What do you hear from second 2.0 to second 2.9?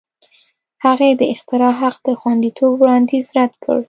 د خوندیتوب